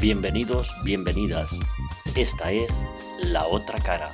[0.00, 1.60] Bienvenidos, bienvenidas.
[2.16, 2.86] Esta es
[3.22, 4.08] La Otra Cara.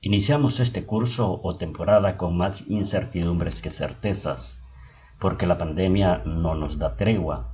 [0.00, 4.60] Iniciamos este curso o temporada con más incertidumbres que certezas,
[5.20, 7.51] porque la pandemia no nos da tregua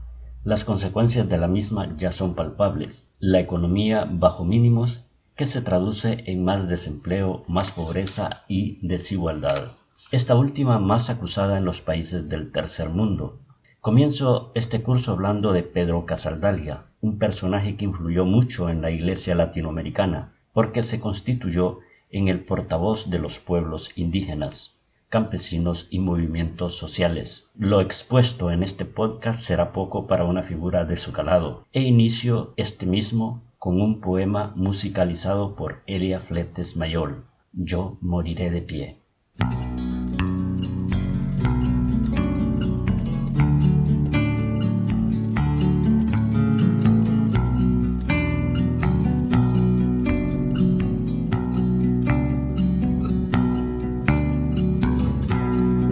[0.48, 3.12] las consecuencias de la misma ya son palpables.
[3.18, 5.04] La economía bajo mínimos
[5.36, 9.72] que se traduce en más desempleo, más pobreza y desigualdad.
[10.10, 13.40] Esta última más acusada en los países del tercer mundo.
[13.82, 19.34] Comienzo este curso hablando de Pedro Casaldalia, un personaje que influyó mucho en la iglesia
[19.34, 24.77] latinoamericana, porque se constituyó en el portavoz de los pueblos indígenas
[25.08, 27.48] campesinos y movimientos sociales.
[27.58, 32.52] Lo expuesto en este podcast será poco para una figura de su calado, e inicio
[32.56, 38.97] este mismo con un poema musicalizado por Elia Fletes Mayol, Yo moriré de pie.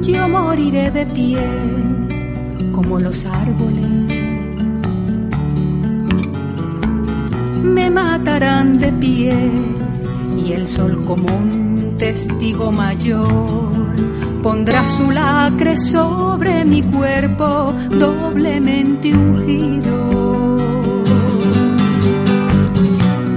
[0.06, 1.42] Yo moriré de pie
[2.72, 3.86] como los árboles.
[7.64, 9.50] Me matarán de pie
[10.36, 13.26] y el sol como un testigo mayor
[14.42, 19.96] pondrá su lacre sobre mi cuerpo doblemente ungido.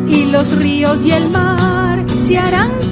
[0.08, 2.89] Y los ríos y el mar se harán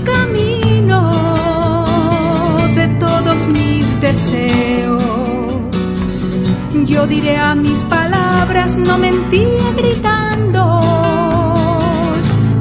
[6.86, 9.44] Yo diré a mis palabras, no mentí
[9.76, 10.64] gritando.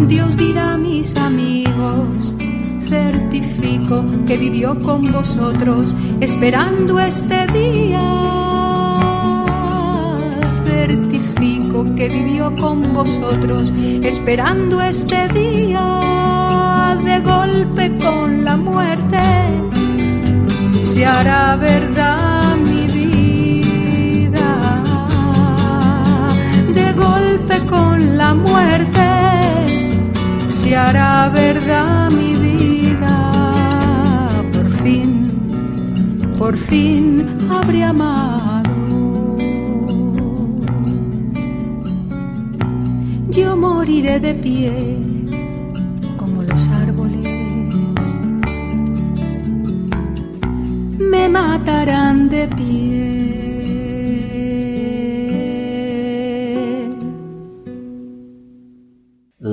[0.09, 2.34] Dios dirá a mis amigos,
[2.88, 8.03] certifico que vivió con vosotros esperando este día.
[10.65, 13.72] Certifico que vivió con vosotros
[14.03, 19.19] esperando este día de golpe con la muerte
[20.97, 22.25] se hará verdad
[27.69, 29.09] con la muerte
[30.49, 33.15] se hará verdad mi vida.
[34.53, 35.10] Por fin,
[36.38, 38.71] por fin habré amado.
[43.31, 45.06] Yo moriré de pie
[51.28, 53.36] matarán de pie.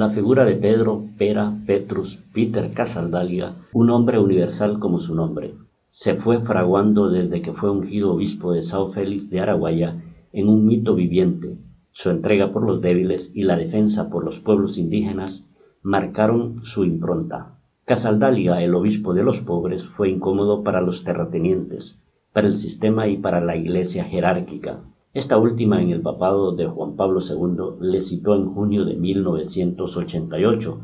[0.03, 5.53] La figura de Pedro, Pera, Petrus, Peter Casaldalia, un hombre universal como su nombre,
[5.87, 10.03] se fue fraguando desde que fue ungido obispo de Sao Félix de Araguaya
[10.33, 11.57] en un mito viviente.
[11.91, 15.47] Su entrega por los débiles y la defensa por los pueblos indígenas
[15.81, 17.59] marcaron su impronta.
[17.85, 21.97] Casaldalia, el obispo de los pobres, fue incómodo para los terratenientes,
[22.33, 24.81] para el sistema y para la iglesia jerárquica.
[25.13, 30.79] Esta última en el papado de Juan Pablo II le citó en junio de 1988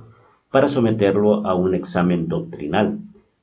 [0.51, 3.00] para someterlo a un examen doctrinal,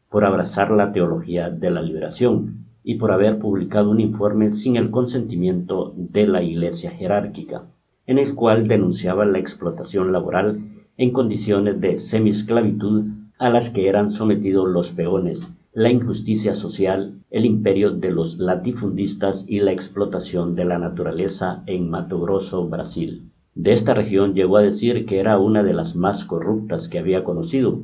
[0.08, 4.92] por abrazar la teología de la liberación y por haber publicado un informe sin el
[4.92, 7.64] consentimiento de la iglesia jerárquica,
[8.06, 10.60] en el cual denunciaba la explotación laboral
[10.96, 13.06] en condiciones de semisclavitud
[13.40, 19.44] a las que eran sometidos los peones, la injusticia social, el imperio de los latifundistas
[19.46, 23.30] y la explotación de la naturaleza en Mato Grosso, Brasil.
[23.54, 27.24] De esta región llegó a decir que era una de las más corruptas que había
[27.24, 27.82] conocido,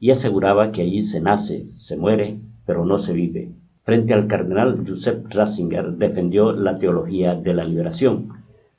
[0.00, 3.50] y aseguraba que allí se nace, se muere, pero no se vive.
[3.82, 8.28] Frente al cardenal Joseph Ratzinger defendió la teología de la liberación,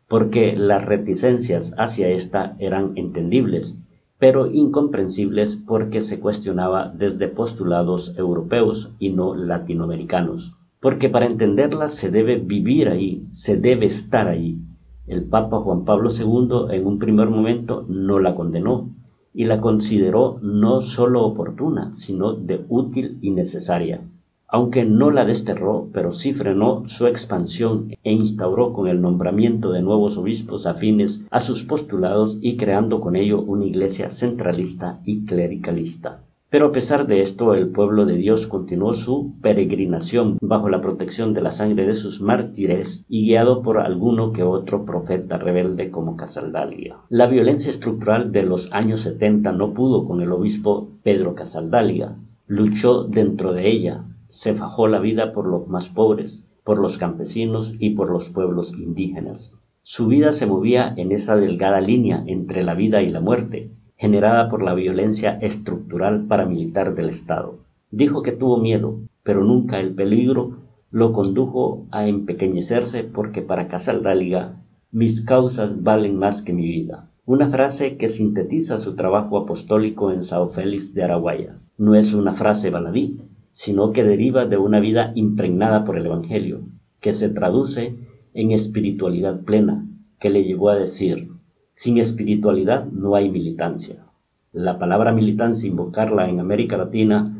[0.07, 3.77] porque las reticencias hacia esta eran entendibles,
[4.19, 10.55] pero incomprensibles porque se cuestionaba desde postulados europeos y no latinoamericanos.
[10.79, 14.57] Porque para entenderla se debe vivir ahí, se debe estar ahí.
[15.05, 18.89] El Papa Juan Pablo II en un primer momento no la condenó
[19.33, 24.01] y la consideró no sólo oportuna, sino de útil y necesaria
[24.47, 29.81] aunque no la desterró, pero sí frenó su expansión e instauró con el nombramiento de
[29.81, 36.21] nuevos obispos afines a sus postulados y creando con ello una iglesia centralista y clericalista.
[36.49, 41.33] Pero a pesar de esto, el pueblo de Dios continuó su peregrinación bajo la protección
[41.33, 46.15] de la sangre de sus mártires y guiado por alguno que otro profeta rebelde como
[46.15, 46.95] Casaldalia.
[47.09, 52.15] La violencia estructural de los años 70 no pudo con el obispo Pedro Casaldalia.
[52.47, 57.75] Luchó dentro de ella, se fajó la vida por los más pobres, por los campesinos
[57.79, 59.53] y por los pueblos indígenas.
[59.83, 64.49] Su vida se movía en esa delgada línea entre la vida y la muerte, generada
[64.49, 67.59] por la violencia estructural paramilitar del Estado.
[67.89, 70.57] Dijo que tuvo miedo, pero nunca el peligro
[70.91, 77.09] lo condujo a empequeñecerse porque para Casaldáliga mis causas valen más que mi vida.
[77.25, 81.59] Una frase que sintetiza su trabajo apostólico en Sao Félix de Araguaya.
[81.77, 83.19] No es una frase baladí,
[83.57, 86.61] sino que deriva de una vida impregnada por el Evangelio,
[87.01, 87.95] que se traduce
[88.35, 89.83] en espiritualidad plena,
[90.19, 91.29] que le llevó a decir,
[91.73, 94.05] sin espiritualidad no hay militancia.
[94.53, 97.35] La palabra militancia, invocarla en América Latina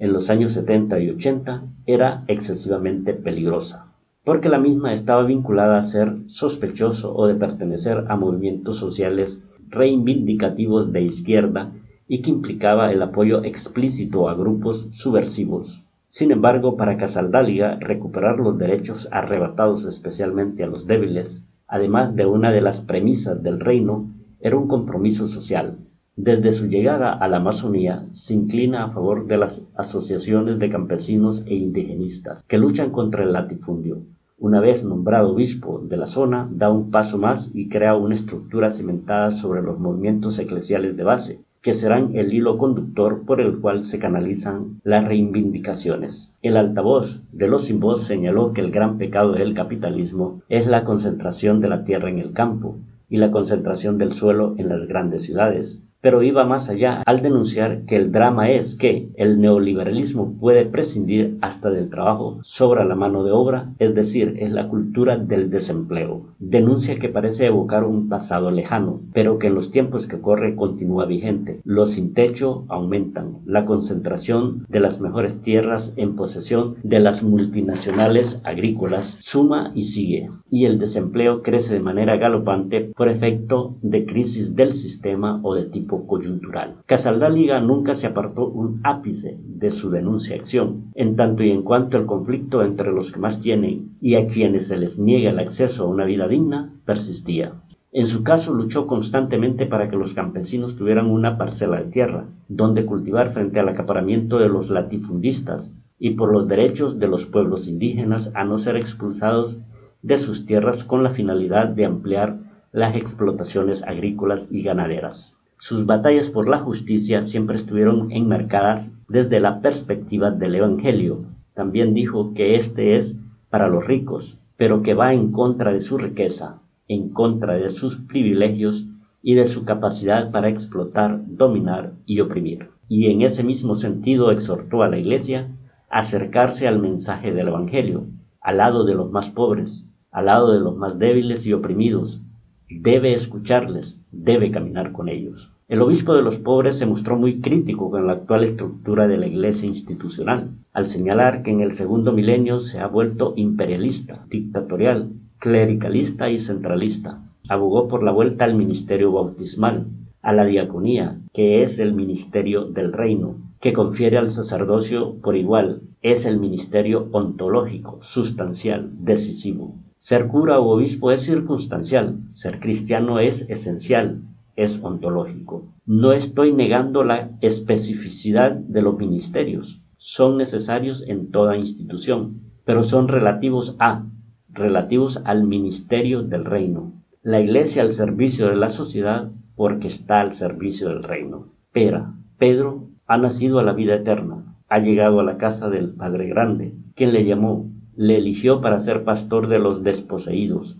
[0.00, 3.92] en los años 70 y 80, era excesivamente peligrosa,
[4.24, 10.90] porque la misma estaba vinculada a ser sospechoso o de pertenecer a movimientos sociales reivindicativos
[10.90, 11.70] de izquierda
[12.10, 15.86] y que implicaba el apoyo explícito a grupos subversivos.
[16.08, 22.50] Sin embargo, para Casaldáliga, recuperar los derechos arrebatados especialmente a los débiles además de una
[22.50, 24.10] de las premisas del reino,
[24.40, 25.78] era un compromiso social.
[26.16, 31.44] Desde su llegada a la Amazonía se inclina a favor de las asociaciones de campesinos
[31.46, 34.02] e indigenistas que luchan contra el latifundio.
[34.36, 38.70] Una vez nombrado obispo de la zona, da un paso más y crea una estructura
[38.70, 43.84] cimentada sobre los movimientos eclesiales de base, que serán el hilo conductor por el cual
[43.84, 46.32] se canalizan las reivindicaciones.
[46.40, 50.84] El altavoz de los sin voz señaló que el gran pecado del capitalismo es la
[50.84, 52.78] concentración de la tierra en el campo
[53.10, 57.82] y la concentración del suelo en las grandes ciudades, pero iba más allá al denunciar
[57.82, 63.24] que el drama es que el neoliberalismo puede prescindir hasta del trabajo sobre la mano
[63.24, 66.22] de obra, es decir, es la cultura del desempleo.
[66.38, 71.04] Denuncia que parece evocar un pasado lejano, pero que en los tiempos que corre continúa
[71.06, 71.60] vigente.
[71.64, 78.40] Los sin techo aumentan, la concentración de las mejores tierras en posesión de las multinacionales
[78.44, 84.56] agrícolas suma y sigue, y el desempleo crece de manera galopante por efecto de crisis
[84.56, 85.64] del sistema o de
[86.06, 86.76] coyuntural.
[86.86, 92.06] Casaldáliga nunca se apartó un ápice de su denuncia-acción, en tanto y en cuanto el
[92.06, 95.88] conflicto entre los que más tienen y a quienes se les niega el acceso a
[95.88, 97.52] una vida digna persistía.
[97.92, 102.86] En su caso luchó constantemente para que los campesinos tuvieran una parcela de tierra, donde
[102.86, 108.30] cultivar frente al acaparamiento de los latifundistas y por los derechos de los pueblos indígenas
[108.34, 109.58] a no ser expulsados
[110.02, 112.38] de sus tierras con la finalidad de ampliar
[112.72, 115.36] las explotaciones agrícolas y ganaderas.
[115.62, 121.26] Sus batallas por la justicia siempre estuvieron enmarcadas desde la perspectiva del Evangelio.
[121.52, 123.18] También dijo que este es
[123.50, 127.98] para los ricos, pero que va en contra de su riqueza, en contra de sus
[127.98, 128.86] privilegios
[129.20, 132.70] y de su capacidad para explotar, dominar y oprimir.
[132.88, 135.50] Y en ese mismo sentido exhortó a la Iglesia
[135.90, 138.06] a acercarse al mensaje del Evangelio,
[138.40, 142.22] al lado de los más pobres, al lado de los más débiles y oprimidos,
[142.70, 145.52] debe escucharles, debe caminar con ellos.
[145.68, 149.26] El obispo de los pobres se mostró muy crítico con la actual estructura de la
[149.26, 156.30] iglesia institucional, al señalar que en el segundo milenio se ha vuelto imperialista, dictatorial, clericalista
[156.30, 157.22] y centralista.
[157.48, 159.86] Abogó por la vuelta al ministerio bautismal,
[160.22, 165.82] a la diaconía, que es el ministerio del reino, que confiere al sacerdocio por igual,
[166.02, 169.74] es el ministerio ontológico, sustancial, decisivo.
[169.96, 174.22] Ser cura o obispo es circunstancial, ser cristiano es esencial,
[174.56, 175.68] es ontológico.
[175.84, 183.08] No estoy negando la especificidad de los ministerios, son necesarios en toda institución, pero son
[183.08, 184.06] relativos a,
[184.48, 186.94] relativos al ministerio del reino.
[187.22, 191.48] La iglesia al servicio de la sociedad porque está al servicio del reino.
[191.72, 196.28] Pera, Pedro ha nacido a la vida eterna, ha llegado a la casa del Padre
[196.28, 200.78] Grande, quien le llamó le eligió para ser pastor de los desposeídos,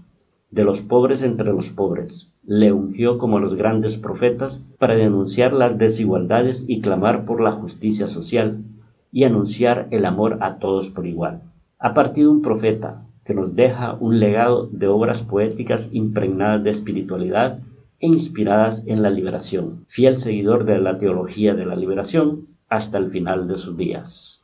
[0.53, 2.33] de los pobres entre los pobres.
[2.47, 8.07] Le ungió como los grandes profetas para denunciar las desigualdades y clamar por la justicia
[8.07, 8.59] social
[9.11, 11.43] y anunciar el amor a todos por igual.
[11.81, 17.59] Ha partido un profeta que nos deja un legado de obras poéticas impregnadas de espiritualidad
[18.01, 23.11] e inspiradas en la liberación, fiel seguidor de la teología de la liberación hasta el
[23.11, 24.43] final de sus días.